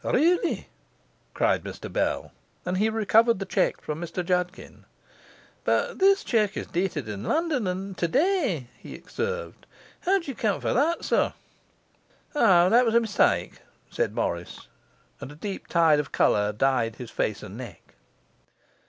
'Really!' 0.03 0.67
cried 1.35 1.63
Mr 1.63 1.93
Bell, 1.93 2.31
and 2.65 2.77
he 2.79 2.89
recovered 2.89 3.37
the 3.37 3.45
cheque 3.45 3.79
from 3.81 4.01
Mr 4.01 4.25
Judkin. 4.25 4.85
'But 5.63 5.99
this 5.99 6.23
cheque 6.23 6.57
is 6.57 6.65
dated 6.65 7.07
in 7.07 7.21
London, 7.23 7.67
and 7.67 7.95
today,' 7.95 8.65
he 8.79 8.97
observed. 8.97 9.67
'How 9.99 10.17
d'ye 10.17 10.31
account 10.31 10.63
for 10.63 10.73
that, 10.73 11.05
sir?' 11.05 11.33
'O, 12.33 12.69
that 12.71 12.83
was 12.83 12.95
a 12.95 12.99
mistake,' 12.99 13.61
said 13.91 14.15
Morris, 14.15 14.67
and 15.19 15.31
a 15.31 15.35
deep 15.35 15.67
tide 15.67 15.99
of 15.99 16.11
colour 16.11 16.51
dyed 16.51 16.95
his 16.95 17.11
face 17.11 17.43
and 17.43 17.55
neck. 17.57 17.93